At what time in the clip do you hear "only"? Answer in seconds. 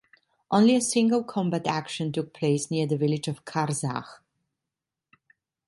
0.49-0.75